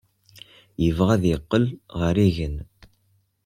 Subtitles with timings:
[0.83, 1.65] Yebɣa ad yeqqel
[1.99, 2.55] ɣer yigen?